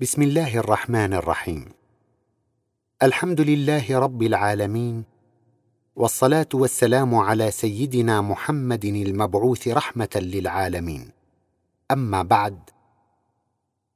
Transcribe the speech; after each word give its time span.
بسم 0.00 0.22
الله 0.22 0.58
الرحمن 0.58 1.14
الرحيم. 1.14 1.64
الحمد 3.02 3.40
لله 3.40 3.98
رب 3.98 4.22
العالمين 4.22 5.04
والصلاة 5.96 6.48
والسلام 6.54 7.14
على 7.14 7.50
سيدنا 7.50 8.20
محمد 8.20 8.84
المبعوث 8.84 9.68
رحمة 9.68 10.08
للعالمين. 10.16 11.10
أما 11.90 12.22
بعد 12.22 12.70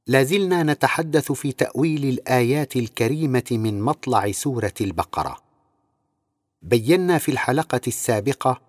لازلنا 0.06 0.62
نتحدث 0.62 1.32
في 1.32 1.52
تأويل 1.52 2.04
الآيات 2.04 2.76
الكريمة 2.76 3.48
من 3.50 3.80
مطلع 3.80 4.32
سورة 4.32 4.74
البقرة. 4.80 5.36
بينا 6.62 7.18
في 7.18 7.32
الحلقة 7.32 7.80
السابقة 7.86 8.60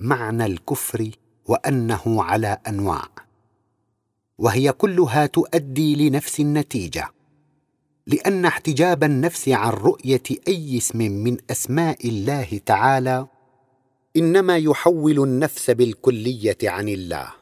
معنى 0.00 0.46
الكفر 0.46 1.10
وأنه 1.44 2.22
على 2.22 2.58
أنواع. 2.68 3.25
وهي 4.38 4.72
كلها 4.72 5.26
تؤدي 5.26 6.08
لنفس 6.08 6.40
النتيجة 6.40 7.10
لأن 8.06 8.44
احتجاب 8.44 9.04
النفس 9.04 9.48
عن 9.48 9.72
رؤية 9.72 10.22
أي 10.48 10.78
اسم 10.78 10.98
من 10.98 11.36
أسماء 11.50 12.08
الله 12.08 12.60
تعالى 12.66 13.26
إنما 14.16 14.56
يحول 14.56 15.22
النفس 15.22 15.70
بالكلية 15.70 16.58
عن 16.64 16.88
الله. 16.88 17.32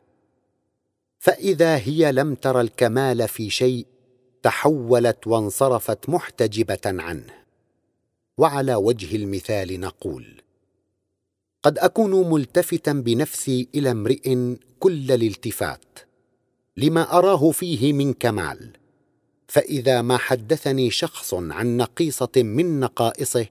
فإذا 1.19 1.77
هي 1.77 2.12
لم 2.12 2.34
تر 2.34 2.60
الكمال 2.60 3.28
في 3.28 3.50
شيء 3.50 3.86
تحولت 4.42 5.27
وانصرفت 5.27 6.08
محتجبة 6.08 6.80
عنه. 6.86 7.45
وعلى 8.38 8.74
وجه 8.74 9.16
المثال 9.16 9.80
نقول 9.80 10.42
قد 11.62 11.78
أكون 11.78 12.30
ملتفتا 12.30 12.92
بنفسي 12.92 13.69
إلى 13.74 13.91
امرئ 13.91 14.55
كل 14.80 15.12
الالتفات 15.12 15.98
لما 16.77 17.19
أراه 17.19 17.51
فيه 17.51 17.92
من 17.92 18.12
كمال. 18.12 18.70
فإذا 19.48 20.02
ما 20.02 20.16
حدثني 20.16 20.91
شخص 20.91 21.34
عن 21.34 21.77
نقيصة 21.77 22.33
من 22.36 22.80
نقائصه 22.80 23.47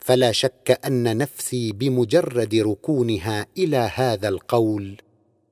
فلا 0.00 0.32
شك 0.32 0.80
أن 0.86 1.16
نفسي 1.16 1.72
بمجرد 1.72 2.54
ركونها 2.54 3.46
إلى 3.58 3.90
هذا 3.94 4.28
القول 4.28 4.96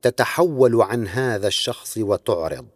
تتحول 0.03 0.83
عن 0.83 1.08
هذا 1.08 1.48
الشخص 1.48 1.98
وتعرض. 1.98 2.66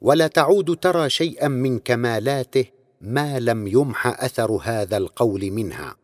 ولا 0.00 0.26
تعود 0.26 0.76
ترى 0.76 1.10
شيئا 1.10 1.48
من 1.48 1.78
كمالاته 1.78 2.64
ما 3.00 3.38
لم 3.38 3.66
يمح 3.66 4.06
أثر 4.06 4.60
هذا 4.62 4.96
القول 4.96 5.50
منها. 5.50 5.96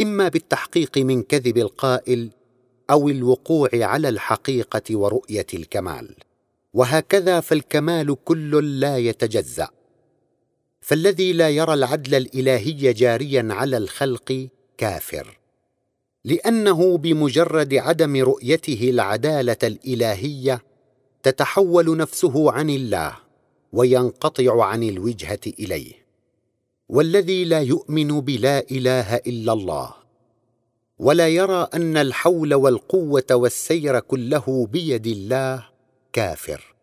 إما 0.00 0.28
بالتحقيق 0.28 0.98
من 0.98 1.22
كذب 1.22 1.58
القائل 1.58 2.30
أو 2.90 3.08
الوقوع 3.08 3.70
على 3.74 4.08
الحقيقة 4.08 4.96
ورؤية 4.96 5.46
الكمال. 5.54 6.14
وهكذا 6.74 7.40
فالكمال 7.40 8.16
كل 8.24 8.80
لا 8.80 8.98
يتجزأ. 8.98 9.68
فالذي 10.80 11.32
لا 11.32 11.48
يرى 11.50 11.74
العدل 11.74 12.14
الإلهي 12.14 12.92
جاريا 12.92 13.48
على 13.50 13.76
الخلق 13.76 14.48
كافر. 14.78 15.38
لأنه 16.24 16.98
بمجرد 16.98 17.74
عدم 17.74 18.16
رؤيته 18.16 18.90
العدالة 18.90 19.56
الإلهية 19.62 20.62
تتحول 21.22 21.96
نفسه 21.96 22.52
عن 22.52 22.70
الله 22.70 23.16
وينقطع 23.72 24.64
عن 24.64 24.82
الوجهة 24.82 25.40
إليه. 25.46 25.92
والذي 26.88 27.44
لا 27.44 27.60
يؤمن 27.60 28.20
بلا 28.20 28.58
إله 28.70 29.16
إلا 29.16 29.52
الله. 29.52 29.94
ولا 30.98 31.28
يرى 31.28 31.68
أن 31.74 31.96
الحول 31.96 32.54
والقوة 32.54 33.26
والسير 33.30 34.00
كله 34.00 34.68
بيد 34.72 35.06
الله 35.06 35.77
كافر 36.12 36.74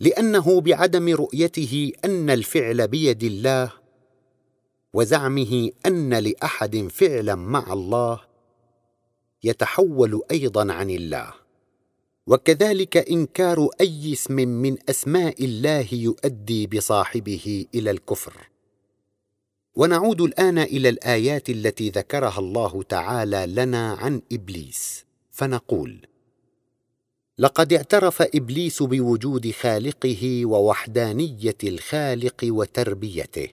لأنه 0.00 0.60
بعدم 0.60 1.08
رؤيته 1.08 1.92
أن 2.04 2.30
الفعل 2.30 2.88
بيد 2.88 3.22
الله 3.22 3.72
وزعمه 4.92 5.70
أن 5.86 6.14
لأحد 6.14 6.88
فعلا 6.90 7.34
مع 7.34 7.72
الله 7.72 8.20
يتحول 9.44 10.22
أيضا 10.30 10.72
عن 10.72 10.90
الله. 10.90 11.32
وكذلك 12.26 12.96
إنكار 12.96 13.68
أي 13.80 14.12
اسم 14.12 14.34
من 14.34 14.76
أسماء 14.88 15.44
الله 15.44 15.94
يؤدي 15.94 16.66
بصاحبه 16.66 17.66
إلى 17.74 17.90
الكفر. 17.90 18.48
ونعود 19.74 20.20
الآن 20.20 20.58
إلى 20.58 20.88
الآيات 20.88 21.50
التي 21.50 21.90
ذكرها 21.90 22.38
الله 22.38 22.82
تعالى 22.82 23.46
لنا 23.46 23.92
عن 23.92 24.22
إبليس 24.32 25.04
فنقول 25.30 26.06
لقد 27.38 27.72
اعترف 27.72 28.22
إبليس 28.22 28.82
بوجود 28.82 29.50
خالقه 29.50 30.46
ووحدانية 30.46 31.56
الخالق 31.64 32.44
وتربيته 32.44 33.48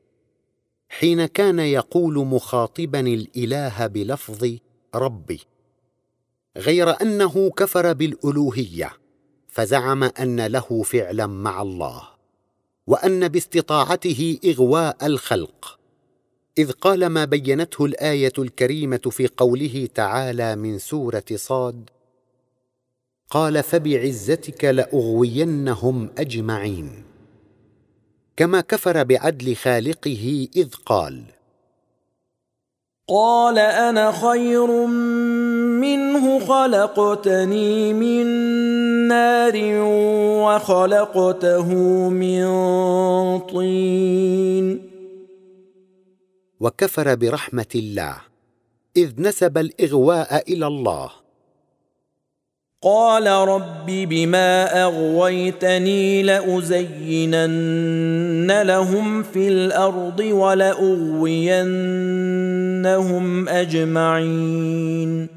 حين 0.90 1.26
كان 1.26 1.60
يقول 1.60 2.14
مخاطبا 2.14 3.00
الإله 3.00 3.88
بلفظ 3.88 4.58
ربي 4.96 5.40
غير 6.58 7.02
أنه 7.02 7.50
كفر 7.50 7.94
بالألوهية 7.94 8.94
فزعم 9.48 10.04
أن 10.04 10.46
له 10.46 10.84
فعلا 10.84 11.28
مع 11.28 11.62
الله 11.62 12.04
وأن 12.88 13.28
باستطاعته 13.28 14.40
إغواء 14.46 15.06
الخلق 15.06 15.80
إذ 16.58 16.72
قال 16.72 17.06
ما 17.06 17.26
بينته 17.26 17.86
الآية 17.86 18.34
الكريمة 18.40 18.98
في 18.98 19.28
قوله 19.28 19.88
تعالى 19.96 20.56
من 20.56 20.80
سورة 20.80 21.26
صاد 21.36 21.90
قال 23.30 23.64
فبعزتك 23.64 24.66
لأغوينهم 24.66 26.10
أجمعين. 26.18 27.04
كما 28.38 28.62
كفر 28.62 29.04
بعدل 29.04 29.56
خالقه 29.56 30.48
إذ 30.56 30.70
قال 30.86 31.24
قال 33.08 33.60
أنا 33.60 34.12
خير 34.12 34.86
منه 35.82 36.40
خلقتني 36.40 37.94
من 37.94 38.26
نار 39.08 39.54
وخلقته 40.46 41.74
من 42.10 42.46
طين. 43.40 44.90
وكفر 46.60 47.16
برحمة 47.16 47.74
الله 47.76 48.18
إذ 48.98 49.22
نسب 49.22 49.58
الإغواء 49.58 50.54
إلى 50.54 50.68
الله. 50.68 51.23
قال 52.84 53.28
رب 53.28 53.86
بما 53.86 54.84
أغويتني 54.84 56.24
لأزينن 56.24 57.42
لهم 58.62 59.24
في 59.24 59.48
الأرض 59.48 60.20
ولأغوينهم 60.20 61.40
أجمعين. 63.50 65.28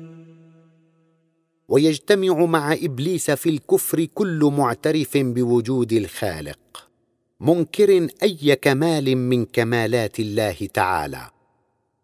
ويجتمع 1.68 2.44
مع 2.44 2.72
إبليس 2.72 3.30
في 3.30 3.48
الكفر 3.48 4.04
كل 4.04 4.52
معترف 4.56 5.16
بوجود 5.16 5.92
الخالق 5.92 6.58
منكر 7.40 8.08
أي 8.22 8.56
كمال 8.56 9.16
من 9.16 9.44
كمالات 9.44 10.20
الله 10.20 10.68
تعالى 10.74 11.30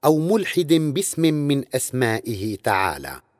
أو 0.04 0.19
ملحد 0.19 0.72
باسم 0.72 1.22
من 1.22 1.64
أسمائه 1.74 2.56
تعالى. 2.56 3.31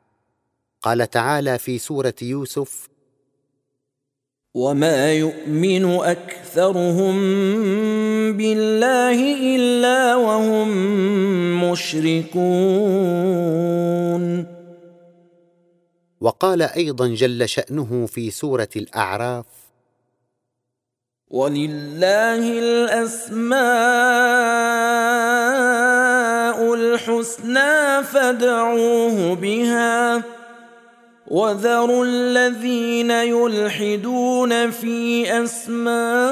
قال 0.83 1.09
تعالى 1.09 1.57
في 1.57 1.79
سورة 1.79 2.13
يوسف 2.21 2.89
وما 4.53 5.13
يؤمن 5.13 5.85
اكثرهم 5.85 7.15
بالله 8.37 9.19
الا 9.55 10.15
وهم 10.15 10.69
مشركون. 11.71 13.33
وقال 16.21 16.61
أيضا 16.61 17.07
جل 17.07 17.49
شأنه 17.49 18.05
في 18.05 18.31
سورة 18.31 18.69
الأعراف 18.75 19.45
ولله 21.27 22.59
الاسماء 22.59 23.63
الحسنى 26.73 28.03
فادعوه 28.03 29.35
بها 29.35 30.32
وذروا 31.27 32.05
الذين 32.05 33.11
يلحدون 33.11 34.71
في 34.71 35.27
اسمائه 35.43 36.23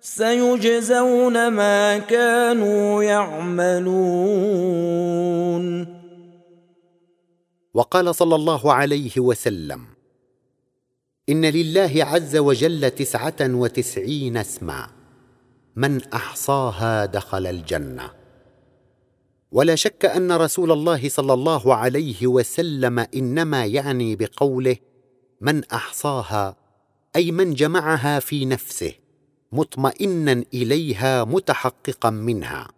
سيجزون 0.00 1.48
ما 1.48 1.98
كانوا 1.98 3.02
يعملون 3.02 4.50
وقال 7.74 8.14
صلى 8.14 8.34
الله 8.34 8.72
عليه 8.72 9.12
وسلم 9.18 9.84
إن 11.28 11.44
لله 11.44 11.92
عز 12.04 12.36
وجل 12.36 12.90
تسعة 12.90 13.36
وتسعين 13.40 14.36
اسما 14.36 14.86
من 15.76 16.04
أحصاها 16.04 17.06
دخل 17.06 17.46
الجنة. 17.46 18.19
ولا 19.52 19.74
شك 19.74 20.04
أن 20.04 20.32
رسول 20.32 20.72
الله 20.72 21.08
صلى 21.08 21.32
الله 21.32 21.74
عليه 21.74 22.26
وسلم 22.26 22.98
إنما 22.98 23.64
يعني 23.64 24.16
بقوله 24.16 24.76
من 25.40 25.64
أحصاها 25.64 26.56
أي 27.16 27.32
من 27.32 27.54
جمعها 27.54 28.20
في 28.20 28.44
نفسه 28.44 28.92
مطمئنا 29.52 30.44
إليها 30.54 31.24
متحققا 31.24 32.10
منها. 32.10 32.68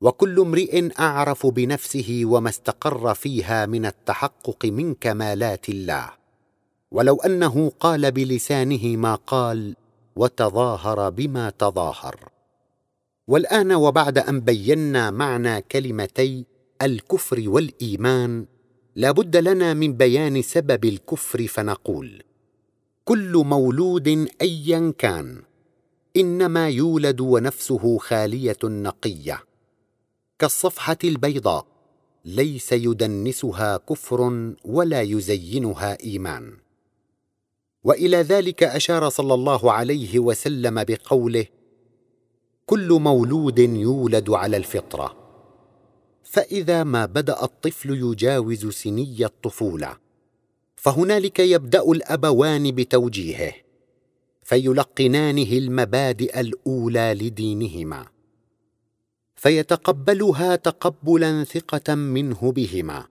وكل 0.00 0.40
امرئ 0.40 0.88
أعرف 1.00 1.46
بنفسه 1.46 2.22
وما 2.24 2.48
استقر 2.48 3.14
فيها 3.14 3.66
من 3.66 3.86
التحقق 3.86 4.66
من 4.66 4.94
كمالات 4.94 5.68
الله. 5.68 6.10
ولو 6.90 7.16
أنه 7.16 7.72
قال 7.80 8.12
بلسانه 8.12 8.96
ما 8.96 9.14
قال 9.14 9.76
وتظاهر 10.16 11.10
بما 11.10 11.50
تظاهر. 11.50 12.28
والآن 13.30 13.72
وبعد 13.72 14.18
أن 14.18 14.40
بينا 14.40 15.10
معنى 15.10 15.62
كلمتي 15.62 16.46
الكفر 16.82 17.42
والإيمان 17.46 18.46
لا 18.96 19.10
بد 19.10 19.36
لنا 19.36 19.74
من 19.74 19.92
بيان 19.92 20.42
سبب 20.42 20.84
الكفر 20.84 21.46
فنقول 21.46 22.22
كل 23.04 23.32
مولود 23.32 24.28
ايا 24.42 24.92
كان 24.98 25.42
إنما 26.16 26.68
يولد 26.68 27.20
ونفسه 27.20 27.98
خالية 27.98 28.58
نقية. 28.64 29.42
كالصفحة 30.38 30.98
البيضاء 31.04 31.66
ليس 32.24 32.72
يدنسها 32.72 33.76
كفر 33.76 34.52
ولا 34.64 35.02
يزينها 35.02 35.98
إيمان. 36.04 36.56
وإلى 37.84 38.16
ذلك 38.16 38.62
أشار 38.62 39.08
صلى 39.08 39.34
الله 39.34 39.72
عليه 39.72 40.18
وسلم 40.18 40.84
بقوله 40.84 41.46
كل 42.70 42.88
مولود 42.92 43.58
يولد 43.58 44.30
على 44.30 44.56
الفطرة. 44.56 45.16
فإذا 46.24 46.84
ما 46.84 47.06
بدأ 47.06 47.44
الطفل 47.44 47.90
يجاوز 47.90 48.66
سني 48.66 49.24
الطفولة 49.24 49.96
فهنالك 50.76 51.38
يبدأ 51.38 51.82
الأبوان 51.82 52.70
بتوجيهه 52.70 53.52
فيلقنانه 54.42 55.52
المبادئ 55.52 56.40
الأولى 56.40 57.14
لدينهما 57.14 58.06
فيتقبلها 59.36 60.56
تقبلا 60.56 61.44
ثقة 61.44 61.94
منه 61.94 62.52
بهما 62.52 63.06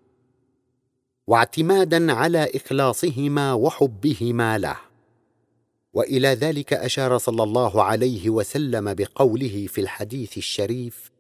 واعتمادا 1.28 2.14
على 2.14 2.50
إخلاصهما 2.56 3.54
وحبهما 3.54 4.58
له. 4.58 4.89
وإلى 5.94 6.28
ذلك 6.28 6.74
أشار 6.74 7.18
صلى 7.18 7.44
الله 7.44 7.84
عليه 7.84 8.30
وسلم 8.30 8.94
بقوله 8.94 9.68
في 9.68 9.82
الحديث 9.82 10.38
الشريف 10.38 11.12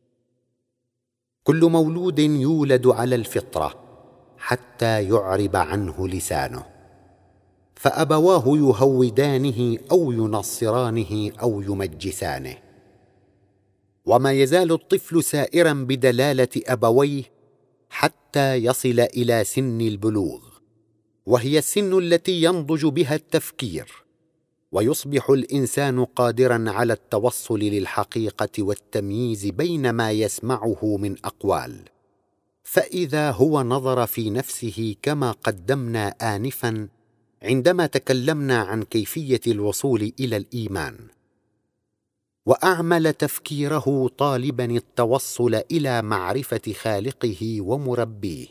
كل 1.44 1.66
مولود 1.66 2.19
يولد 2.19 2.88
على 2.88 3.16
الفطرة 3.16 3.89
حتى 4.38 5.04
يعرب 5.04 5.56
عنه 5.56 6.07
لسانه 6.07 6.66
فأبواه 7.75 8.44
يهودانه 8.48 9.77
أو 9.92 10.12
ينصرانه 10.12 11.31
أو 11.42 11.62
يمجسانه 11.62 12.57
وما 14.06 14.31
يزال 14.31 14.71
الطفل 14.71 15.24
سائرا 15.24 15.74
بدلالة 15.74 16.50
أبويه 16.68 17.24
حتى 17.89 18.56
يصل 18.56 19.00
إلى 19.00 19.44
سن 19.44 19.81
البلوغ 19.81 20.39
وهي 21.25 21.57
السن 21.57 21.98
التي 21.98 22.44
ينضج 22.44 22.86
بها 22.86 23.16
التفكير 23.16 24.08
ويصبح 24.71 25.30
الإنسان 25.30 26.06
قادرا 26.06 26.66
على 26.68 26.94
التوصل 26.94 27.60
للحقيقة 27.60 28.63
والتمييز 28.63 29.45
بين 29.45 29.89
ما 29.89 30.12
يسمعه 30.12 30.98
من 30.98 31.16
أقوال. 31.25 31.80
فإذا 32.63 33.31
هو 33.31 33.63
نظر 33.63 34.06
في 34.06 34.30
نفسه 34.30 34.95
كما 35.01 35.31
قدمنا 35.31 36.07
انفا 36.07 36.88
عندما 37.44 37.86
تكلمنا 37.86 38.57
عن 38.62 38.83
كيفية 38.83 39.42
الوصول 39.48 40.13
إلى 40.19 40.38
الإيمان. 40.38 40.98
وأعمل 42.45 43.13
تفكيره 43.13 44.07
طالبا 44.18 44.66
التوصل 44.66 45.62
إلى 45.71 46.01
معرفة 46.01 46.74
خالقه 46.81 47.62
ومربيه. 47.62 48.48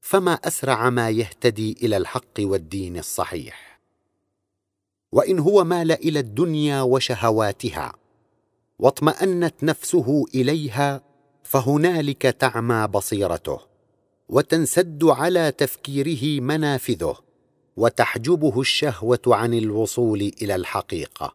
فما 0.00 0.34
أسرع 0.34 0.90
ما 0.90 1.10
يهتدي 1.10 1.76
إلى 1.82 1.96
الحق 1.96 2.40
والدين 2.40 2.98
الصحيح. 2.98 3.73
وإن 5.14 5.38
هو 5.38 5.64
مال 5.64 5.92
إلى 5.92 6.18
الدنيا 6.18 6.82
وشهواتها 6.82 7.92
واطمأنت 8.78 9.54
نفسه 9.62 10.24
إليها 10.34 11.00
فهنالك 11.42 12.22
تعمى 12.22 12.86
بصيرته 12.86 13.60
وتنسد 14.28 15.04
على 15.04 15.52
تفكيره 15.52 16.40
منافذه 16.40 17.16
وتحجبه 17.76 18.60
الشهوة 18.60 19.20
عن 19.26 19.54
الوصول 19.54 20.32
إلى 20.42 20.54
الحقيقة. 20.54 21.34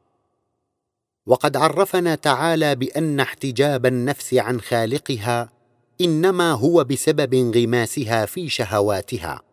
وقد 1.26 1.58
عرفنا 1.58 2.16
تعالى 2.16 2.76
بأن 2.76 3.20
احتجاب 3.20 3.86
النفس 3.86 4.34
عن 4.34 4.62
خالقها 4.62 5.50
إنما 6.02 6.52
هو 6.52 6.84
بسبب 6.84 7.34
انغماسها 7.34 8.26
في 8.26 8.50
شهواتها. 8.50 9.49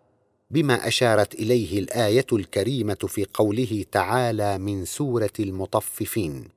بما 0.50 0.88
أشارت 0.88 1.34
إليه 1.34 1.78
الآية 1.78 2.26
الكريمة 2.32 2.94
في 2.94 3.26
قوله 3.34 3.84
تعالى 3.92 4.58
من 4.58 4.84
سورة 4.84 5.32
المطففين. 5.40 6.48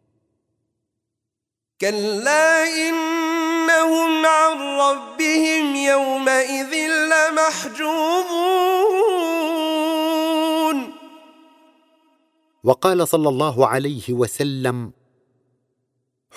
كلا 1.82 2.64
إنهم 2.64 4.26
عن 4.26 4.58
ربهم 4.80 5.76
يومئذ 5.76 6.74
لمحجوبون. 7.12 8.10
وقال 12.64 13.08
صلى 13.08 13.30
الله 13.30 13.68
عليه 13.68 14.14
وسلم 14.14 14.92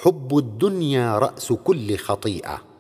حب 0.03 0.39
الدنيا 0.39 1.19
رأس 1.19 1.53
كل 1.53 1.97
خطيئة. 1.97 2.72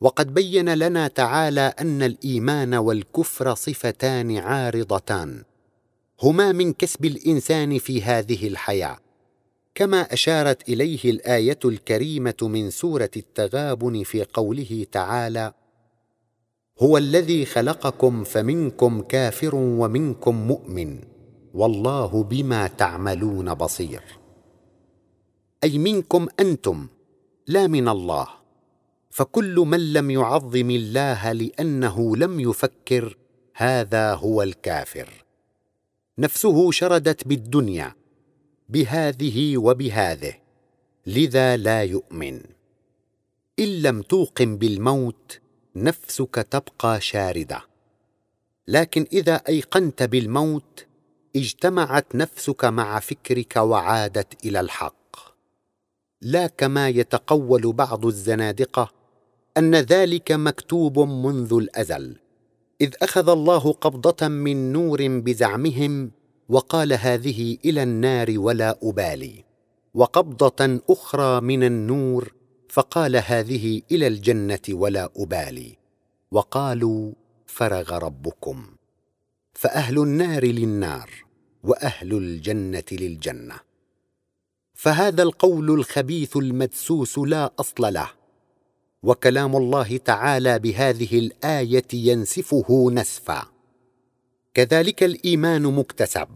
وقد 0.00 0.34
بين 0.34 0.74
لنا 0.74 1.08
تعالى 1.08 1.74
أن 1.80 2.02
الإيمان 2.02 2.74
والكفر 2.74 3.54
صفتان 3.54 4.36
عارضتان. 4.36 5.44
هما 6.22 6.52
من 6.52 6.72
كسب 6.72 7.04
الإنسان 7.04 7.78
في 7.78 8.02
هذه 8.02 8.48
الحياة. 8.48 8.98
كما 9.74 10.12
أشارت 10.12 10.68
إليه 10.68 11.10
الآية 11.10 11.58
الكريمة 11.64 12.34
من 12.42 12.70
سورة 12.70 13.10
التغابن 13.16 14.02
في 14.02 14.24
قوله 14.24 14.86
تعالى 14.92 15.52
هو 16.78 16.98
الذي 16.98 17.44
خلقكم 17.44 18.24
فمنكم 18.24 19.00
كافر 19.02 19.54
ومنكم 19.54 20.34
مؤمن 20.34 21.00
والله 21.54 22.22
بما 22.22 22.66
تعملون 22.66 23.54
بصير. 23.54 24.02
أي 25.64 25.78
منكم 25.78 26.28
أنتم 26.40 26.86
لا 27.46 27.66
من 27.66 27.88
الله. 27.88 28.43
فكل 29.14 29.54
من 29.54 29.92
لم 29.92 30.10
يعظم 30.10 30.70
الله 30.70 31.32
لأنه 31.32 32.16
لم 32.16 32.40
يفكر 32.40 33.16
هذا 33.54 34.14
هو 34.14 34.42
الكافر. 34.42 35.24
نفسه 36.18 36.70
شردت 36.70 37.28
بالدنيا 37.28 37.94
بهذه 38.68 39.56
وبهذه 39.56 40.34
لذا 41.06 41.56
لا 41.56 41.82
يؤمن. 41.82 42.40
إن 43.58 43.82
لم 43.82 44.02
توقن 44.02 44.56
بالموت 44.56 45.40
نفسك 45.76 46.46
تبقى 46.50 47.00
شاردة. 47.00 47.62
لكن 48.68 49.06
إذا 49.12 49.34
أيقنت 49.34 50.02
بالموت 50.02 50.86
اجتمعت 51.36 52.14
نفسك 52.14 52.64
مع 52.64 53.00
فكرك 53.00 53.56
وعادت 53.56 54.44
إلى 54.44 54.60
الحق. 54.60 55.16
لا 56.20 56.46
كما 56.46 56.88
يتقول 56.88 57.72
بعض 57.72 58.06
الزنادقة 58.06 59.03
أن 59.58 59.74
ذلك 59.74 60.32
مكتوب 60.32 60.98
منذ 60.98 61.52
الأزل 61.52 62.16
إذ 62.80 62.94
أخذ 63.02 63.28
الله 63.28 63.72
قبضة 63.72 64.28
من 64.28 64.72
نور 64.72 65.08
بزعمهم 65.08 66.10
وقال 66.48 66.92
هذه 66.92 67.58
إلى 67.64 67.82
النار 67.82 68.34
ولا 68.38 68.78
أبالي 68.82 69.44
وقبضة 69.94 70.80
أخرى 70.90 71.40
من 71.40 71.64
النور 71.64 72.34
فقال 72.68 73.16
هذه 73.16 73.82
إلى 73.92 74.06
الجنة 74.06 74.60
ولا 74.70 75.10
أبالي 75.16 75.76
وقالوا 76.30 77.12
فرغ 77.46 77.98
ربكم 77.98 78.66
فأهل 79.52 79.98
النار 79.98 80.44
للنار 80.44 81.10
وأهل 81.64 82.12
الجنة 82.12 82.84
للجنة. 82.92 83.54
فهذا 84.74 85.22
القول 85.22 85.70
الخبيث 85.70 86.36
المدسوس 86.36 87.18
لا 87.18 87.52
أصل 87.58 87.92
له. 87.94 88.23
وكلام 89.04 89.56
الله 89.56 89.96
تعالى 89.96 90.58
بهذه 90.58 91.18
الآية 91.18 91.88
ينسفه 91.92 92.90
نسفا. 92.92 93.54
كذلك 94.54 95.02
الإيمان 95.02 95.62
مكتسب 95.62 96.28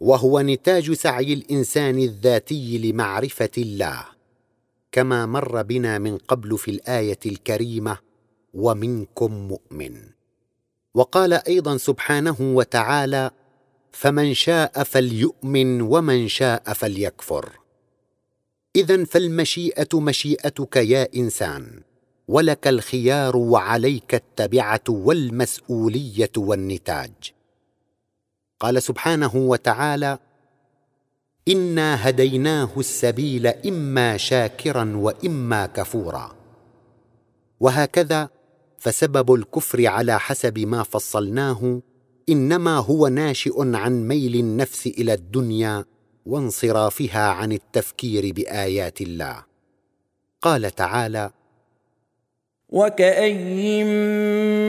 وهو 0.00 0.40
نتاج 0.40 0.92
سعي 0.92 1.32
الإنسان 1.32 1.98
الذاتي 1.98 2.78
لمعرفة 2.78 3.50
الله 3.58 4.04
كما 4.92 5.26
مر 5.26 5.62
بنا 5.62 5.98
من 5.98 6.18
قبل 6.18 6.58
في 6.58 6.70
الآية 6.70 7.18
الكريمة 7.26 7.98
ومنكم 8.54 9.32
مؤمن 9.32 9.96
وقال 10.94 11.32
أيضا 11.32 11.76
سبحانه 11.76 12.36
وتعالى 12.40 13.30
فمن 13.92 14.34
شاء 14.34 14.82
فليؤمن 14.82 15.80
ومن 15.80 16.28
شاء 16.28 16.72
فليكفر 16.72 17.60
اذا 18.76 19.04
فالمشيئة 19.04 20.00
مشيئتك 20.00 20.76
يا 20.76 21.08
إنسان 21.16 21.82
ولك 22.30 22.68
الخيار 22.68 23.36
وعليك 23.36 24.14
التبعة 24.14 24.84
والمسؤولية 24.88 26.30
والنتاج. 26.36 27.12
قال 28.60 28.82
سبحانه 28.82 29.36
وتعالى 29.36 30.18
إنا 31.48 32.08
هديناه 32.08 32.70
السبيل 32.76 33.46
إما 33.46 34.16
شاكرا 34.16 34.96
وإما 34.96 35.66
كفورا. 35.66 36.36
وهكذا 37.60 38.28
فسبب 38.78 39.34
الكفر 39.34 39.86
على 39.86 40.20
حسب 40.20 40.58
ما 40.58 40.82
فصلناه 40.82 41.82
إنما 42.28 42.76
هو 42.76 43.08
ناشئ 43.08 43.76
عن 43.76 44.08
ميل 44.08 44.34
النفس 44.34 44.86
إلى 44.86 45.14
الدنيا 45.14 45.84
وانصرافها 46.26 47.28
عن 47.28 47.52
التفكير 47.52 48.32
بآيات 48.32 49.00
الله. 49.00 49.44
قال 50.42 50.70
تعالى 50.70 51.30
وكأين 52.70 53.86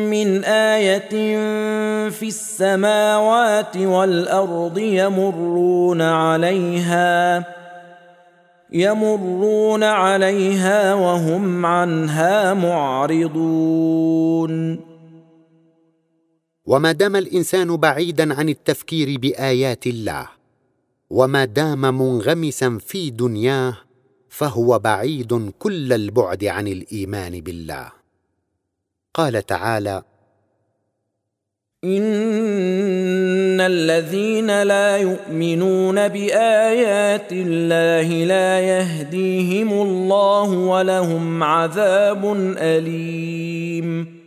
من 0.09 0.43
آية 0.43 1.09
في 2.09 2.27
السماوات 2.27 3.77
والأرض 3.77 4.77
يمرون 4.77 6.01
عليها 6.01 7.45
يمرون 8.73 9.83
عليها 9.83 10.93
وهم 10.93 11.65
عنها 11.65 12.53
معرضون. 12.53 13.91
وما 16.65 16.91
دام 16.91 17.15
الإنسان 17.15 17.77
بعيدا 17.77 18.33
عن 18.33 18.49
التفكير 18.49 19.19
بآيات 19.19 19.87
الله 19.87 20.27
وما 21.09 21.45
دام 21.45 21.81
منغمسا 21.81 22.77
في 22.85 23.09
دنياه 23.09 23.77
فهو 24.31 24.79
بعيد 24.79 25.51
كل 25.59 25.93
البعد 25.93 26.43
عن 26.43 26.67
الإيمان 26.67 27.41
بالله. 27.41 27.91
قال 29.13 29.45
تعالى 29.45 30.03
ان 31.83 33.61
الذين 33.61 34.63
لا 34.63 34.97
يؤمنون 34.97 36.07
بايات 36.07 37.31
الله 37.31 38.25
لا 38.25 38.59
يهديهم 38.59 39.71
الله 39.73 40.49
ولهم 40.49 41.43
عذاب 41.43 42.33
اليم. 42.57 44.21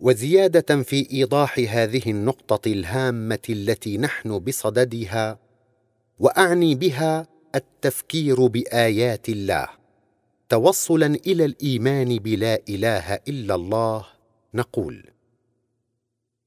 وزيادة 0.00 0.82
في 0.82 1.08
إيضاح 1.12 1.58
هذه 1.58 2.02
النقطة 2.06 2.72
الهامة 2.72 3.46
التي 3.50 3.98
نحن 3.98 4.38
بصددها 4.38 5.38
وأعني 6.18 6.74
بها 6.74 7.39
التفكير 7.54 8.46
بآيات 8.46 9.28
الله 9.28 9.68
توصلا 10.48 11.06
إلى 11.06 11.44
الإيمان 11.44 12.18
بلا 12.18 12.60
إله 12.68 13.14
إلا 13.14 13.54
الله 13.54 14.06
نقول 14.54 15.10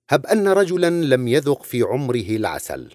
هب 0.10 0.26
أن 0.26 0.48
رجلا 0.48 0.90
لم 0.90 1.28
يذق 1.28 1.64
في 1.64 1.82
عمره 1.82 2.30
العسل 2.30 2.92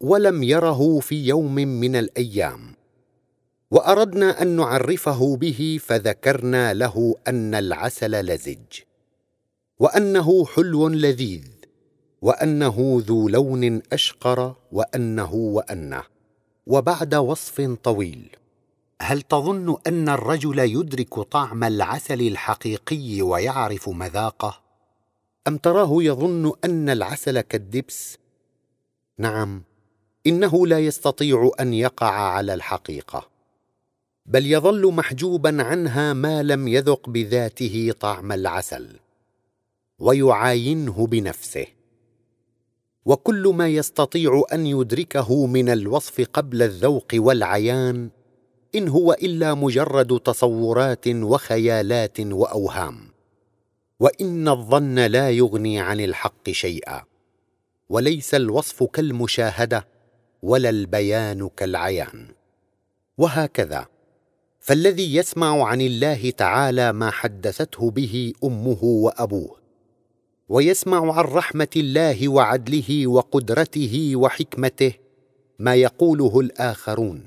ولم 0.00 0.42
يره 0.42 0.98
في 1.00 1.26
يوم 1.26 1.54
من 1.54 1.96
الأيام 1.96 2.74
وأردنا 3.70 4.42
أن 4.42 4.56
نعرفه 4.56 5.36
به 5.36 5.78
فذكرنا 5.82 6.74
له 6.74 7.14
أن 7.28 7.54
العسل 7.54 8.10
لزج 8.10 8.80
وأنه 9.78 10.44
حلو 10.44 10.88
لذيذ 10.88 11.46
وأنه 12.22 13.02
ذو 13.06 13.28
لون 13.28 13.82
أشقر 13.92 14.54
وأنه 14.72 15.34
وأنه. 15.34 16.15
وبعد 16.66 17.14
وصف 17.14 17.60
طويل. 17.82 18.36
هل 19.02 19.22
تظن 19.22 19.76
أن 19.86 20.08
الرجل 20.08 20.58
يدرك 20.58 21.14
طعم 21.20 21.64
العسل 21.64 22.20
الحقيقي 22.20 23.22
ويعرف 23.22 23.88
مذاقه؟ 23.88 24.60
أم 25.48 25.56
تراه 25.56 25.90
يظن 25.92 26.52
أن 26.64 26.88
العسل 26.88 27.40
كالدبس؟ 27.40 28.18
نعم 29.18 29.62
إنه 30.26 30.66
لا 30.66 30.78
يستطيع 30.78 31.50
أن 31.60 31.74
يقع 31.74 32.10
على 32.10 32.54
الحقيقة 32.54 33.28
بل 34.26 34.52
يظل 34.52 34.92
محجوبا 34.92 35.62
عنها 35.62 36.12
ما 36.12 36.42
لم 36.42 36.68
يذق 36.68 37.08
بذاته 37.08 37.94
طعم 38.00 38.32
العسل 38.32 38.96
ويعاينه 39.98 41.06
بنفسه. 41.06 41.66
وكل 43.06 43.52
ما 43.56 43.68
يستطيع 43.68 44.42
أن 44.52 44.66
يدركه 44.66 45.46
من 45.46 45.68
الوصف 45.68 46.26
قبل 46.32 46.62
الذوق 46.62 47.06
والعيان 47.14 48.10
إن 48.74 48.88
هو 48.88 49.12
إلا 49.12 49.54
مجرد 49.54 50.20
تصورات 50.20 51.08
وخيالات 51.08 52.20
وأوهام. 52.20 52.98
وإن 54.00 54.48
الظن 54.48 54.98
لا 54.98 55.30
يغني 55.30 55.80
عن 55.80 56.00
الحق 56.00 56.50
شيئا. 56.50 57.02
وليس 57.88 58.34
الوصف 58.34 58.82
كالمشاهدة 58.82 59.86
ولا 60.42 60.70
البيان 60.70 61.48
كالعيان. 61.48 62.28
وهكذا. 63.18 63.86
فالذي 64.60 65.16
يسمع 65.16 65.64
عن 65.64 65.80
الله 65.80 66.30
تعالى 66.30 66.92
ما 66.92 67.10
حدثته 67.10 67.90
به 67.90 68.32
أمه 68.44 68.84
وأبوه. 68.84 69.65
ويسمع 70.48 71.12
عن 71.12 71.24
رحمة 71.24 71.68
الله 71.76 72.28
وعدله 72.28 73.06
وقدرته 73.06 74.12
وحكمته 74.16 74.92
ما 75.58 75.74
يقوله 75.74 76.40
الآخرون 76.40 77.22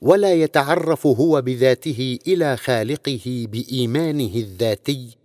ولا 0.00 0.32
يتعرف 0.34 1.06
هو 1.06 1.42
بذاته 1.42 2.18
إلى 2.26 2.56
خالقه 2.56 3.46
بإيمانه 3.52 4.34
الذاتي 4.34 5.16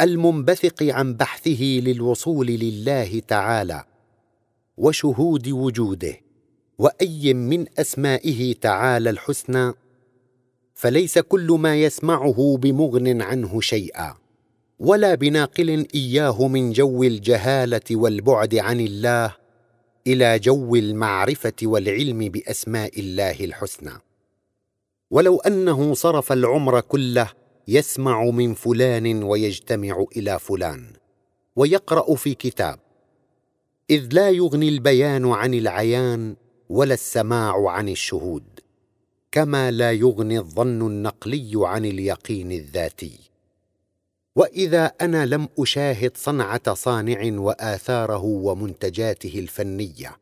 المنبثق 0.00 0.82
عن 0.82 1.14
بحثه 1.14 1.62
للوصول 1.62 2.46
لله 2.46 3.20
تعالى 3.28 3.84
وشهود 4.76 5.48
وجوده 5.48 6.20
وأي 6.78 7.34
من 7.34 7.66
أسمائه 7.78 8.54
تعالى 8.54 9.10
الحسنى 9.10 9.72
فليس 10.74 11.18
كل 11.18 11.46
ما 11.60 11.76
يسمعه 11.76 12.58
بمغن 12.62 13.22
عنه 13.22 13.60
شيئا. 13.60 14.19
ولا 14.80 15.14
بناقل 15.14 15.86
إياه 15.94 16.48
من 16.48 16.72
جو 16.72 17.02
الجهالة 17.02 17.80
والبعد 17.90 18.54
عن 18.54 18.80
الله 18.80 19.36
إلى 20.06 20.38
جو 20.38 20.74
المعرفة 20.74 21.52
والعلم 21.62 22.18
بأسماء 22.18 23.00
الله 23.00 23.44
الحسنى. 23.44 23.92
ولو 25.10 25.36
أنه 25.36 25.94
صرف 25.94 26.32
العمر 26.32 26.80
كله 26.80 27.30
يسمع 27.68 28.24
من 28.24 28.54
فلان 28.54 29.22
ويجتمع 29.22 30.04
إلى 30.16 30.38
فلان 30.38 30.92
ويقرأ 31.56 32.14
في 32.14 32.34
كتاب 32.34 32.78
إذ 33.90 34.08
لا 34.12 34.30
يغني 34.30 34.68
البيان 34.68 35.26
عن 35.26 35.54
العيان 35.54 36.36
ولا 36.68 36.94
السماع 36.94 37.70
عن 37.70 37.88
الشهود 37.88 38.60
كما 39.32 39.70
لا 39.70 39.92
يغني 39.92 40.38
الظن 40.38 40.86
النقلي 40.86 41.50
عن 41.54 41.84
اليقين 41.84 42.52
الذاتي. 42.52 43.29
وإذا 44.40 44.86
أنا 45.00 45.26
لم 45.26 45.48
أشاهد 45.58 46.16
صنعة 46.16 46.74
صانع 46.74 47.40
وآثاره 47.40 48.24
ومنتجاته 48.24 49.38
الفنية 49.38 50.16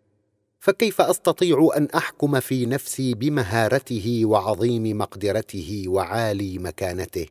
فكيف 0.60 1.00
أستطيع 1.00 1.68
أن 1.76 1.88
أحكم 1.94 2.40
في 2.40 2.66
نفسي 2.66 3.14
بمهارته 3.14 4.20
وعظيم 4.24 4.98
مقدرته 4.98 5.84
وعالي 5.88 6.58
مكانته؟ 6.58 7.26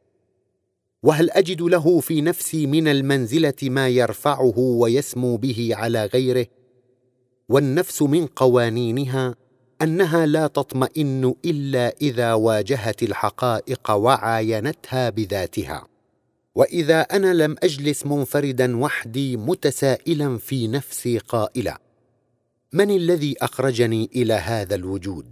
وهل 1.03 1.29
أجد 1.29 1.61
له 1.61 1.99
في 1.99 2.21
نفسي 2.21 2.67
من 2.67 2.87
المنزلة 2.87 3.53
ما 3.63 3.87
يرفعه 3.87 4.59
ويسمو 4.59 5.37
به 5.37 5.69
على 5.73 6.05
غيره؟ 6.05 6.47
والنفس 7.49 8.01
من 8.01 8.25
قوانينها 8.25 9.35
أنها 9.81 10.25
لا 10.25 10.47
تطمئن 10.47 11.35
إلا 11.45 11.95
إذا 12.01 12.33
واجهت 12.33 13.03
الحقائق 13.03 13.91
وعاينتها 13.91 15.09
بذاتها. 15.09 15.96
وإذا 16.57 17.01
أنا 17.01 17.33
لم 17.33 17.55
أجلس 17.63 18.05
منفردا 18.05 18.77
وحدي 18.77 19.37
متسائلا 19.37 20.37
في 20.37 20.67
نفسي 20.67 21.17
قائلا 21.17 21.81
من 22.73 22.91
الذي 22.91 23.35
أخرجني 23.41 24.09
إلى 24.15 24.33
هذا 24.33 24.75
الوجود؟ 24.75 25.25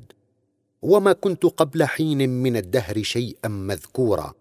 وما 0.81 1.13
كنت 1.13 1.45
قبل 1.45 1.83
حين 1.85 2.29
من 2.29 2.57
الدهر 2.57 3.03
شيئا 3.03 3.47
مذكورا؟ 3.47 4.33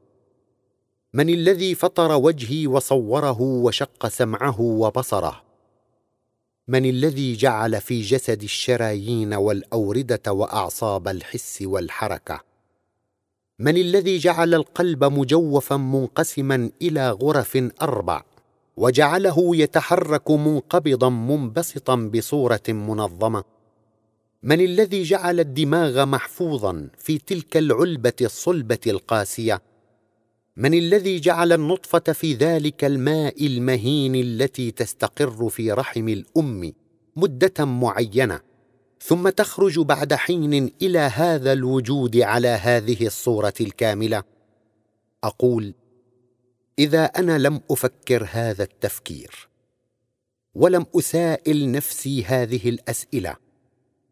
من 1.15 1.29
الذي 1.29 1.75
فطر 1.75 2.13
وجهي 2.13 2.67
وصوره 2.67 3.41
وشق 3.41 4.09
سمعه 4.09 4.61
وبصره؟ 4.61 5.43
من 6.69 6.85
الذي 6.85 7.35
جعل 7.35 7.81
في 7.81 8.01
جسد 8.01 8.43
الشرايين 8.43 9.35
والأوردة 9.35 10.33
وأعصاب 10.33 11.09
الحس 11.09 11.63
والحركة؟ 11.63 12.54
من 13.59 13.77
الذي 13.77 14.19
جعل 14.19 14.55
القلب 14.55 15.05
مجوفا 15.05 15.77
منقسما 15.77 16.71
إلى 16.83 17.11
غرف 17.11 17.69
أربع 17.83 18.25
وجعله 18.77 19.57
يتحرك 19.57 20.31
منقبضا 20.31 21.09
منبسطا 21.09 21.97
بصورة 21.97 22.63
منظمة. 22.69 23.45
من 24.43 24.61
الذي 24.61 25.03
جعل 25.03 25.41
الدماغ 25.41 26.07
محفوظا 26.07 26.89
في 26.99 27.19
تلك 27.19 27.57
العلبة 27.57 28.13
الصلبة 28.21 28.79
القاسية؟ 28.87 29.63
من 30.57 30.75
الذي 30.75 31.21
جعل 31.21 31.53
النطفة 31.53 32.13
في 32.13 32.35
ذلك 32.35 32.85
الماء 32.85 33.47
المهين 33.47 34.15
التي 34.15 34.71
تستقر 34.71 35.49
في 35.49 35.73
رحم 35.73 36.09
الأم 36.09 36.73
مدة 37.17 37.65
معينة؟ 37.65 38.41
ثم 39.07 39.29
تخرج 39.29 39.81
بعد 39.81 40.15
حين 40.15 40.73
إلى 40.83 40.99
هذا 40.99 41.53
الوجود 41.53 42.17
على 42.17 42.49
هذه 42.49 43.07
الصورة 43.07 43.55
الكاملة. 43.61 44.23
أقول 45.25 45.75
إذا 46.79 47.05
أنا 47.05 47.39
لم 47.39 47.61
أفكر 47.71 48.29
هذا 48.31 48.63
التفكير 48.63 49.49
ولم 50.55 50.87
أسائل 50.99 51.73
نفسي 51.73 52.25
هذه 52.25 52.69
الأسئلة 52.69 53.37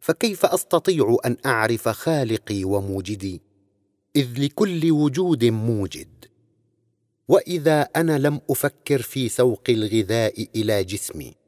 فكيف 0.00 0.46
أستطيع 0.46 1.16
أن 1.26 1.36
أعرف 1.46 1.88
خالقي 1.88 2.64
وموجدي؟ 2.64 3.42
إذ 4.16 4.40
لكل 4.40 4.90
وجود 4.90 5.44
موجد. 5.44 6.24
وإذا 7.28 7.82
أنا 7.82 8.18
لم 8.18 8.40
أفكر 8.50 9.02
في 9.02 9.28
سوق 9.28 9.62
الغذاء 9.68 10.46
إلى 10.56 10.84
جسمي 10.84 11.41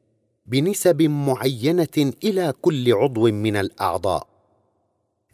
بنسب 0.45 1.01
معينة 1.01 2.13
إلى 2.23 2.53
كل 2.61 2.93
عضو 2.93 3.31
من 3.31 3.55
الأعضاء. 3.55 4.27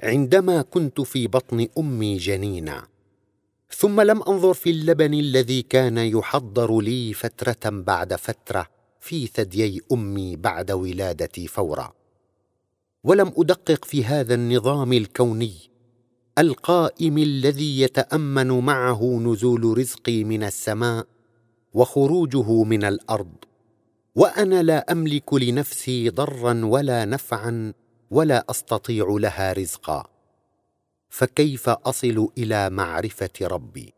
عندما 0.04 0.62
كنت 0.62 1.02
في 1.02 1.28
بطن 1.28 1.68
أمي 1.78 2.18
جنينا 2.18 2.88
ثم 3.70 4.02
لم 4.02 4.24
أنظر 4.24 4.54
في 4.54 4.70
اللبن 4.70 5.14
الذي 5.14 5.62
كان 5.62 5.98
يحضر 5.98 6.80
لي 6.80 7.14
فترة 7.14 7.70
بعد 7.70 8.16
فترة 8.16 8.68
في 9.00 9.28
ثديي 9.28 9.82
أمي 9.92 10.36
بعد 10.36 10.72
ولادتي 10.72 11.48
فورا. 11.48 11.94
ولم 13.04 13.34
أدقق 13.38 13.86
في 13.86 14.06
هذا 14.06 14.34
النظام 14.34 14.94
الكوني 14.94 15.54
القائم 16.38 17.18
الذي 17.18 17.82
يتأمن 17.82 18.48
معه 18.48 19.20
نزول 19.20 19.78
رزقي 19.78 20.24
من 20.24 20.44
السماء 20.44 21.08
وخروجه 21.74 22.64
من 22.64 22.84
الأرض. 22.84 23.36
وأنا 24.16 24.64
لا 24.64 24.92
أملك 24.92 25.34
لنفسي 25.34 26.10
ضرا 26.10 26.62
ولا 26.66 27.06
نفعا 27.06 27.74
ولا 28.12 28.46
أستطيع 28.50 29.16
لها 29.20 29.54
رزقا. 29.54 30.08
فكيف 31.10 31.70
أصل 31.70 32.30
إلى 32.38 32.70
معرفة 32.70 33.30
ربي؟ 33.42 33.94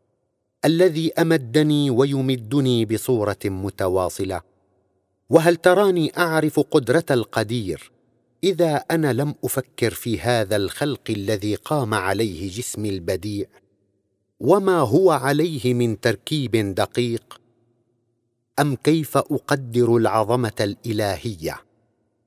الذي 0.66 1.14
أمدني 1.14 1.90
ويمدني 1.90 2.86
بصورة 2.86 3.40
متواصلة. 3.46 4.42
وهل 5.30 5.56
تراني 5.56 6.12
أعرف 6.18 6.60
قدرة 6.60 7.06
القدير؟ 7.12 7.92
إذا 8.44 8.76
أنا 8.76 9.14
لم 9.14 9.36
أفكر 9.44 9.92
في 9.92 10.20
هذا 10.20 10.56
الخلق 10.56 11.02
الذي 11.10 11.56
قام 11.56 11.94
عليه 11.94 12.50
جسمي 12.50 12.90
البديع. 12.90 13.46
وما 14.40 14.80
هو 14.80 15.12
عليه 15.12 15.74
من 15.74 16.00
تركيب 16.00 16.76
دقيق؟ 16.76 17.43
أم 18.60 18.76
كيف 18.76 19.18
أقدر 19.18 19.98
العظمة 19.98 20.52
الإلهية؟ 20.60 21.62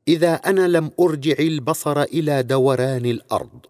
إذا 0.08 0.34
أنا 0.34 0.68
لم 0.68 0.90
أرجع 1.00 1.34
البصر 1.38 2.02
إلى 2.02 2.42
دوران 2.42 3.06
الأرض 3.06 3.66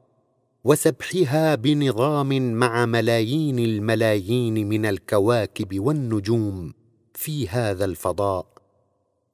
وسبحها 0.65 1.55
بنظام 1.55 2.53
مع 2.53 2.87
ملايين 2.87 3.59
الملايين 3.59 4.69
من 4.69 4.87
الكواكب 4.87 5.81
والنجوم 5.81 6.75
في 7.15 7.49
هذا 7.49 7.85
الفضاء 7.85 8.47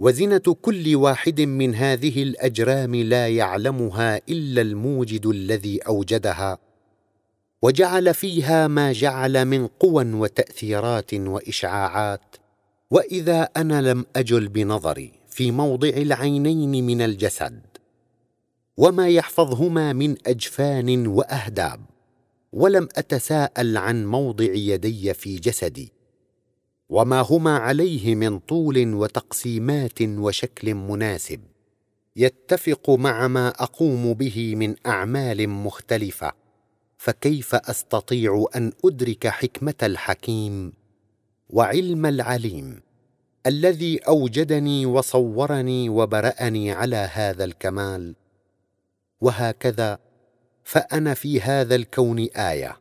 وزنة 0.01 0.57
كل 0.63 0.97
واحد 0.97 1.41
من 1.41 1.75
هذه 1.75 2.23
الأجرام 2.23 2.95
لا 2.95 3.29
يعلمها 3.29 4.21
إلا 4.29 4.63
الموجد 4.63 5.27
الذي 5.27 5.79
أوجدها 5.79 6.59
وجعل 7.63 8.15
فيها 8.15 8.69
ما 8.69 8.93
جعل 8.93 9.45
من 9.45 9.67
قوى 9.67 10.13
وتأثيرات 10.13 11.15
وإشعاعات. 11.15 12.42
وإذا 12.93 13.43
أنا 13.43 13.83
لم 13.93 14.07
أجل 14.17 14.49
بنظري 14.49 15.13
في 15.29 15.51
موضع 15.51 15.89
العينين 15.89 16.87
من 16.87 17.03
الجسد 17.03 17.61
وما 18.77 19.09
يحفظهما 19.09 19.93
من 19.93 20.17
أجفان 20.27 21.07
وأهداب 21.07 21.81
ولم 22.53 22.89
أتساءل 22.97 23.77
عن 23.77 24.07
موضع 24.07 24.45
يدي 24.45 25.15
في 25.15 25.37
جسدي 25.37 25.93
وما 26.89 27.21
هما 27.21 27.57
عليه 27.57 28.15
من 28.15 28.39
طول 28.39 28.95
وتقسيمات 28.95 30.03
وشكل 30.03 30.75
مناسب 30.75 31.41
يتفق 32.17 32.91
مع 32.91 33.29
ما 33.29 33.49
أقوم 33.49 34.15
به 34.15 34.55
من 34.57 34.75
أعمال 34.87 35.49
مختلفة 35.49 36.33
فكيف 36.99 37.55
أستطيع 37.55 38.45
أن 38.57 38.73
أدرك 38.85 39.27
حكمة 39.27 39.75
الحكيم؟ 39.83 40.82
وعلم 41.53 42.07
العليم 42.07 42.81
الذي 43.47 43.99
أوجدني 43.99 44.87
وصورني 44.87 45.89
وبرأني 45.89 46.73
على 46.73 46.97
هذا 46.97 47.45
الكمال. 47.45 48.15
وهكذا 49.21 49.99
فأنا 50.65 51.15
في 51.15 51.41
هذا 51.41 51.75
الكون 51.75 52.19
آية 52.19 52.79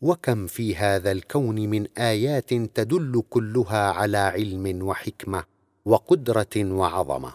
وكم 0.00 0.46
في 0.46 0.76
هذا 0.76 1.12
الكون 1.12 1.54
من 1.54 1.86
آيات 1.98 2.54
تدل 2.54 3.22
كلها 3.30 3.90
على 3.90 4.18
علم 4.18 4.82
وحكمة 4.82 5.44
وقدرة 5.84 6.56
وعظمة. 6.56 7.32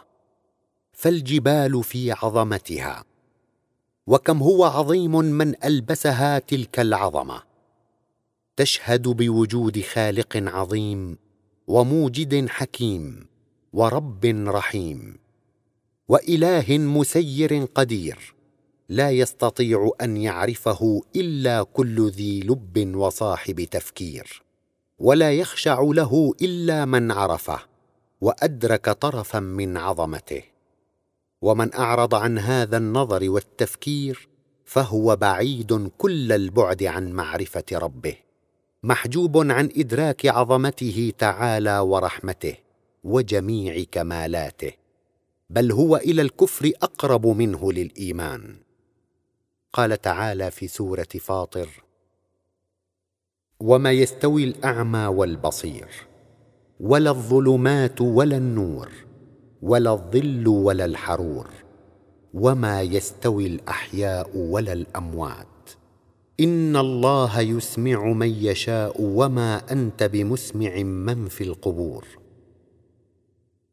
فالجبال 0.94 1.84
في 1.84 2.12
عظمتها 2.12 3.04
وكم 4.08 4.38
هو 4.38 4.64
عظيم 4.64 5.12
من 5.12 5.66
ألبسها 5.66 6.40
تلك 6.40 6.80
العظمة. 6.80 7.53
تشهد 8.58 9.08
بوجود 9.08 9.82
خالق 9.82 10.38
عظيم 10.38 11.18
وموجد 11.68 12.50
حكيم 12.50 13.28
ورب 13.74 14.26
رحيم 14.48 15.18
وإله 16.08 16.78
مسير 16.78 17.66
قدير 17.76 18.36
لا 18.90 19.12
يستطيع 19.12 19.92
أن 20.02 20.18
يعرفه 20.18 21.02
إلا 21.16 21.64
كل 21.64 22.10
ذي 22.10 22.42
لب 22.42 22.96
وصاحب 22.96 23.64
تفكير 23.64 24.44
ولا 25.00 25.34
يخشع 25.34 25.82
له 25.82 26.34
إلا 26.42 26.86
من 26.86 27.12
عرفه 27.12 27.60
وأدرك 28.22 28.90
طرفا 28.90 29.40
من 29.40 29.78
عظمته 29.78 30.44
ومن 31.42 31.74
أعرض 31.74 32.16
عن 32.16 32.38
هذا 32.38 32.78
النظر 32.78 33.30
والتفكير 33.30 34.28
فهو 34.66 35.16
بعيد 35.16 35.92
كل 35.98 36.32
البعد 36.32 36.84
عن 36.84 37.12
معرفة 37.12 37.66
ربه 37.74 38.16
محجوب 38.86 39.38
عن 39.52 39.70
إدراك 39.78 40.26
عظمته 40.26 41.14
تعالى 41.18 41.80
ورحمته 41.80 42.56
وجميع 43.04 43.84
كمالاته 43.92 44.72
بل 45.50 45.72
هو 45.72 45.98
إلى 45.98 46.22
الكفر 46.22 46.72
أقرب 46.82 47.28
منه 47.28 47.72
للإيمان. 47.72 48.56
قال 49.74 50.02
تعالى 50.02 50.52
في 50.52 50.68
سورة 50.68 51.08
فاطر 51.20 51.70
وما 53.60 53.92
يستوي 53.92 54.44
الأعمى 54.44 55.06
والبصير 55.06 55.88
ولا 56.80 57.10
الظلمات 57.10 58.02
ولا 58.02 58.38
النور 58.38 58.90
ولا 59.62 59.92
الظل 59.92 60.48
ولا 60.48 60.86
الحرور 60.86 61.50
وما 62.34 62.82
يستوي 62.82 63.48
الأحياء 63.48 64.38
ولا 64.38 64.74
الأموات 64.74 65.53
ان 66.40 66.76
الله 66.76 67.40
يسمع 67.40 68.04
من 68.04 68.30
يشاء 68.30 69.02
وما 69.02 69.72
انت 69.72 70.04
بمسمع 70.04 70.84
من 70.84 71.28
في 71.28 71.44
القبور. 71.44 72.08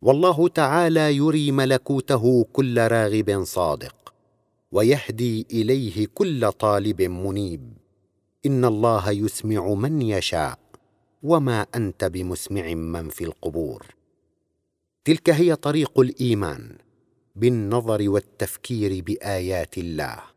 والله 0.03 0.49
تعالى 0.49 1.17
يري 1.17 1.53
ملكوته 1.53 2.47
كل 2.53 2.79
راغب 2.79 3.45
صادق 3.45 4.15
ويهدي 4.73 5.47
اليه 5.53 6.07
كل 6.15 6.53
طالب 6.53 7.03
منيب. 7.03 7.73
ان 8.47 8.65
الله 8.65 9.11
يسمع 9.11 9.75
من 9.75 10.03
يشاء 10.03 10.59
وما 11.23 11.67
انت 11.75 12.05
بمسمع 12.05 12.75
من 12.75 13.09
في 13.09 13.25
القبور. 13.25 13.87
تلك 15.05 15.31
هي 15.31 15.57
طريق 15.57 16.01
الايمان 16.01 16.77
بالنظر 17.37 18.11
والتفكير 18.11 19.05
بايات 19.05 19.79
الله. 19.79 20.30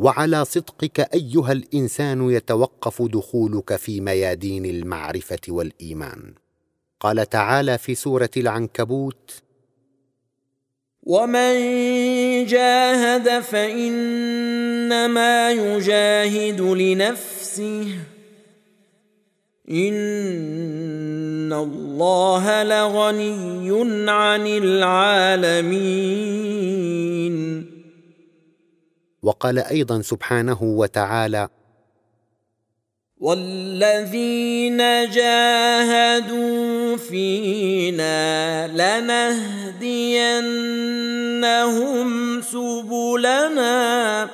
وعلى 0.00 0.44
صدقك 0.44 1.00
أيها 1.14 1.52
الإنسان 1.52 2.30
يتوقف 2.30 3.02
دخولك 3.02 3.76
في 3.76 4.00
ميادين 4.00 4.64
المعرفة 4.64 5.40
والإيمان. 5.48 6.34
قال 7.00 7.28
تعالى 7.28 7.78
في 7.78 7.94
سورة 7.94 8.30
العنكبوت 8.36 9.42
ومن 11.02 11.54
جاهد 12.46 13.40
فانما 13.40 14.70
يجاهد 15.50 16.60
لنفسه 16.60 17.86
ان 19.70 21.52
الله 21.52 22.62
لغني 22.62 23.70
عن 24.10 24.46
العالمين 24.46 26.10
وقال 29.22 29.58
أيضا 29.58 30.02
سبحانه 30.02 30.62
وتعالى 30.62 31.48
والذين 33.20 34.76
جاهدوا 35.10 36.96
فينا 36.96 38.66
لنهدينهم 39.00 40.00
سبلنا 42.42 44.28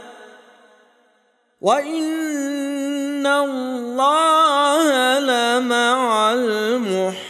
وان 1.60 3.26
الله 3.26 5.18
لمع 5.18 6.32
المحسنين 6.32 7.26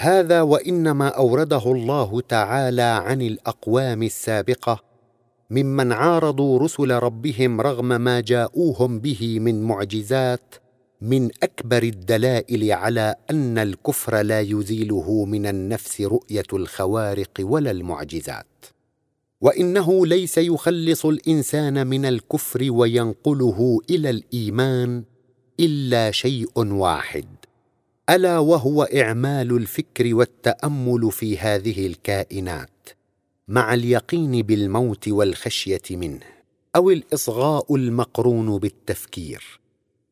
هذا 0.00 0.42
وإنما 0.42 1.08
أورده 1.08 1.72
الله 1.72 2.20
تعالى 2.20 2.82
عن 2.82 3.22
الأقوام 3.22 4.02
السابقة 4.02 4.82
ممن 5.50 5.92
عارضوا 5.92 6.58
رسل 6.58 6.90
ربهم 6.90 7.60
رغم 7.60 7.86
ما 8.00 8.20
جاءوهم 8.20 8.98
به 8.98 9.38
من 9.40 9.62
معجزات 9.62 10.54
من 11.00 11.30
أكبر 11.42 11.82
الدلائل 11.82 12.72
على 12.72 13.14
أن 13.30 13.58
الكفر 13.58 14.22
لا 14.22 14.40
يزيله 14.40 15.24
من 15.24 15.46
النفس 15.46 16.00
رؤية 16.00 16.50
الخوارق 16.52 17.40
ولا 17.40 17.70
المعجزات. 17.70 18.64
وإنه 19.40 20.06
ليس 20.06 20.38
يخلص 20.38 21.06
الإنسان 21.06 21.86
من 21.86 22.04
الكفر 22.04 22.66
وينقله 22.70 23.80
إلى 23.90 24.10
الإيمان 24.10 25.04
إلا 25.60 26.10
شيء 26.10 26.50
واحد. 26.56 27.39
ألا 28.10 28.38
وهو 28.38 28.82
إعمال 28.82 29.56
الفكر 29.56 30.14
والتأمل 30.14 31.12
في 31.12 31.38
هذه 31.38 31.86
الكائنات 31.86 32.88
مع 33.48 33.74
اليقين 33.74 34.42
بالموت 34.42 35.08
والخشية 35.08 35.82
منه 35.90 36.26
أو 36.76 36.90
الإصغاء 36.90 37.74
المقرون 37.74 38.58
بالتفكير. 38.58 39.60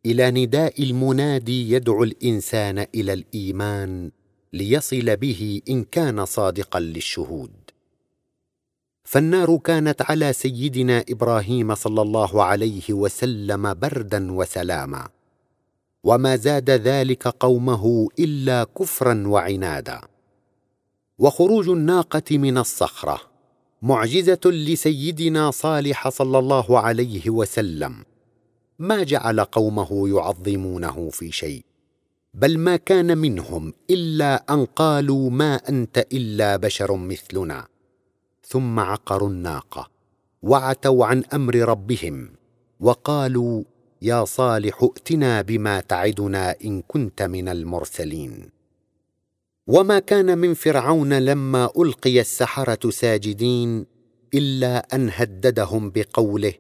إلى 0.07 0.31
نداء 0.31 0.83
المنادي 0.83 1.73
يدعو 1.73 2.05
الإنسان 2.05 2.87
إلى 2.95 3.13
الإيمان 3.13 4.11
ليصل 4.53 5.17
به 5.17 5.61
إن 5.69 5.85
كان 5.85 6.25
صادقا 6.25 6.81
للشهود. 6.81 7.51
فالنار 9.05 9.57
كانت 9.57 10.03
على 10.03 10.33
سيدنا 10.33 11.05
إبراهيم 11.11 11.75
صلى 11.75 12.03
الله 12.03 12.45
عليه 12.45 12.83
وسلم 12.91 13.75
بردا 13.75 14.33
وسلاما. 14.33 15.09
وما 16.05 16.37
زاد 16.37 16.71
ذلك 16.71 17.29
قومه 17.29 18.09
إلا 18.19 18.65
كفرا 18.65 19.23
وعنادا. 19.27 20.01
وخروج 21.19 21.69
الناقة 21.69 22.39
من 22.39 22.59
الصخرة 22.59 23.21
معجزة 23.83 24.41
لسيدنا 24.45 25.51
صالح 25.51 26.09
صلى 26.09 26.39
الله 26.39 26.79
عليه 26.79 27.31
وسلم. 27.31 28.05
ما 28.79 29.03
جعل 29.03 29.41
قومه 29.41 30.09
يعظمونه 30.09 31.11
في 31.11 31.33
شيء 31.33 31.65
بل 32.35 32.59
ما 32.59 32.77
كان 32.77 33.19
منهم 33.19 33.73
إلا 33.91 34.45
أن 34.51 34.65
قالوا 34.65 35.31
ما 35.31 35.55
أنت 35.55 36.07
إلا 36.13 36.57
بشر 36.57 36.97
مثلنا. 36.97 37.67
ثم 38.49 38.81
عقروا 38.81 39.29
الناقة 39.29 39.91
وعتوا 40.43 41.07
عن 41.07 41.25
أمر 41.35 41.55
ربهم 41.55 42.31
وقالوا 42.81 43.65
يا 44.03 44.25
صالح 44.25 44.83
ائتنا 44.83 45.43
بما 45.43 45.81
تعدنا 45.81 46.57
إن 46.65 46.83
كنت 46.89 47.23
من 47.23 47.49
المرسلين. 47.49 48.51
وما 49.67 49.99
كان 49.99 50.39
من 50.39 50.55
فرعون 50.55 51.19
لما 51.19 51.71
ألقي 51.79 52.21
السحرة 52.21 52.91
ساجدين 52.91 53.87
إلا 54.35 54.95
أن 54.95 55.11
هددهم 55.13 55.91
بقوله 55.91 56.55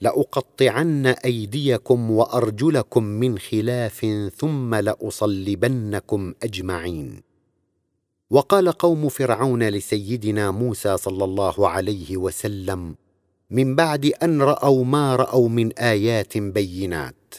لأقطعن 0.00 1.06
أيديكم 1.06 2.10
وأرجلكم 2.10 3.02
من 3.02 3.38
خلاف 3.38 4.06
ثم 4.36 4.74
لأصلبنكم 4.74 6.34
أجمعين. 6.42 7.22
وقال 8.30 8.72
قوم 8.72 9.08
فرعون 9.08 9.68
لسيدنا 9.68 10.50
موسى 10.50 10.96
صلى 10.96 11.24
الله 11.24 11.68
عليه 11.68 12.16
وسلم 12.16 12.94
من 13.52 13.76
بعد 13.76 14.06
أن 14.06 14.42
رأوا 14.42 14.84
ما 14.84 15.16
رأوا 15.16 15.48
من 15.48 15.72
آيات 15.72 16.38
بينات. 16.38 17.34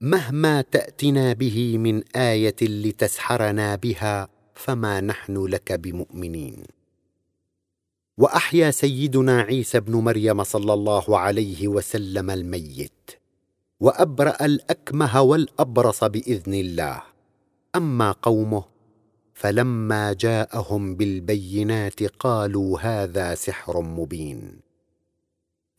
مهما 0.00 0.62
تأتنا 0.62 1.32
به 1.32 1.78
من 1.78 2.02
آية 2.16 2.56
لتسحرنا 2.62 3.76
بها 3.76 4.28
فما 4.54 5.00
نحن 5.00 5.46
لك 5.46 5.72
بمؤمنين. 5.72 6.62
وأحيا 8.18 8.70
سيدنا 8.70 9.40
عيسى 9.40 9.80
بن 9.80 9.96
مريم 9.96 10.44
صلى 10.44 10.72
الله 10.72 11.18
عليه 11.18 11.68
وسلم 11.68 12.30
الميت 12.30 13.10
وأبرأ 13.80 14.44
الأكمه 14.44 15.22
والأبرص 15.22 16.04
بإذن 16.04 16.54
الله. 16.54 17.02
أما 17.76 18.12
قومه 18.12 18.64
فلما 19.34 20.12
جاءهم 20.12 20.94
بالبينات 20.94 22.02
قالوا 22.02 22.80
هذا 22.80 23.34
سحر 23.34 23.80
مبين. 23.80 24.69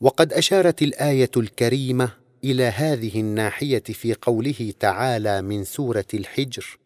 وقد 0.02 0.32
أشارت 0.32 0.82
الآية 0.82 1.30
الكريمة 1.36 2.08
إلى 2.44 2.64
هذه 2.64 3.20
الناحية 3.20 3.82
في 3.82 4.14
قوله 4.22 4.72
تعالى 4.80 5.42
من 5.42 5.64
سورة 5.64 6.04
الحجر. 6.14 6.78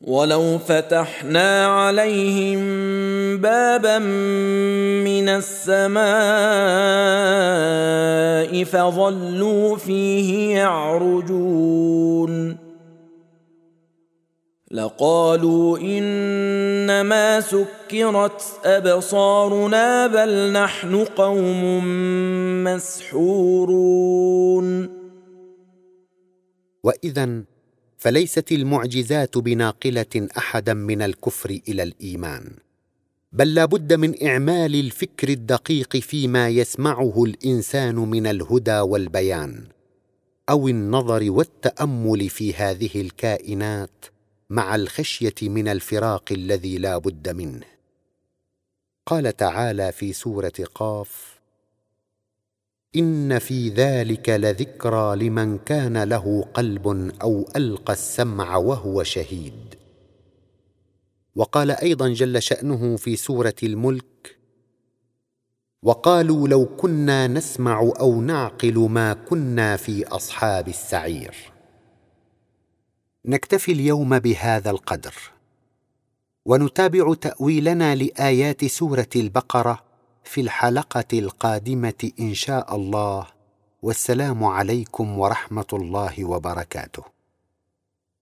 ولو 0.00 0.58
فتحنا 0.58 1.66
عليهم 1.66 2.58
بابا 3.36 3.98
من 3.98 5.28
السماء 5.28 6.04
فظلوا 8.64 9.76
فيه 9.76 10.56
يعرجون 10.56 11.88
لقالوا 14.70 15.78
إنما 15.78 17.40
سكرت 17.40 18.42
أبصارنا 18.64 20.06
بل 20.06 20.52
نحن 20.52 21.04
قوم 21.04 21.84
مسحورون. 22.64 24.08
واذا 26.82 27.42
فليست 27.98 28.52
المعجزات 28.52 29.38
بناقلة 29.38 30.28
أحدا 30.38 30.74
من 30.74 31.02
الكفر 31.02 31.58
إلى 31.68 31.82
الإيمان 31.82 32.50
بل 33.32 33.54
لا 33.54 33.64
بد 33.64 33.92
من 33.92 34.26
إعمال 34.26 34.74
الفكر 34.74 35.28
الدقيق 35.28 35.96
فيما 35.96 36.48
يسمعه 36.48 37.24
الإنسان 37.24 37.94
من 37.94 38.26
الهدى 38.26 38.80
والبيان 38.80 39.64
أو 40.50 40.68
النظر 40.68 41.30
والتأمل 41.30 42.28
في 42.28 42.54
هذه 42.54 43.00
الكائنات 43.00 44.04
مع 44.50 44.74
الخشية 44.74 45.34
من 45.42 45.68
الفراق 45.68 46.24
الذي 46.32 46.78
لا 46.78 46.98
بد 46.98 47.28
منه. 47.28 47.66
قال 49.06 49.36
تعالى 49.36 49.92
في 49.92 50.12
سورة 50.12 50.52
قاف 50.74 51.38
إن 52.96 53.38
في 53.38 53.68
ذلك 53.68 54.28
لذكرى 54.28 55.16
لمن 55.16 55.58
كان 55.58 56.02
له 56.02 56.44
قلب 56.54 57.12
أو 57.22 57.48
ألقى 57.56 57.92
السمع 57.92 58.56
وهو 58.56 59.02
شهيد. 59.02 59.74
وقال 61.36 61.70
أيضا 61.70 62.08
جل 62.08 62.42
شأنه 62.42 62.96
في 62.96 63.16
سورة 63.16 63.56
الملك 63.62 64.38
وقالوا 65.82 66.48
لو 66.48 66.66
كنا 66.76 67.26
نسمع 67.26 67.80
أو 67.80 68.20
نعقل 68.20 68.78
ما 68.78 69.12
كنا 69.12 69.76
في 69.76 70.06
أصحاب 70.06 70.68
السعير. 70.68 71.57
نكتفي 73.28 73.72
اليوم 73.72 74.18
بهذا 74.18 74.70
القدر. 74.70 75.14
ونتابع 76.46 77.14
تأويلنا 77.14 77.94
لآيات 77.94 78.64
سورة 78.64 79.08
البقرة 79.16 79.84
في 80.24 80.40
الحلقة 80.40 81.04
القادمة 81.12 82.10
إن 82.20 82.34
شاء 82.34 82.76
الله. 82.76 83.26
والسلام 83.82 84.44
عليكم 84.44 85.18
ورحمة 85.18 85.66
الله 85.72 86.24
وبركاته. 86.24 87.17